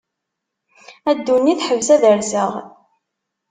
[1.09, 2.51] A ddunit ḥbes ad rseɣ.